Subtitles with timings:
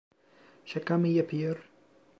[0.65, 1.69] Şaka mı yapıyor?